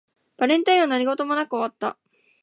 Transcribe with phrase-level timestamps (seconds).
[0.37, 1.95] バレンタインは何事もなく終わった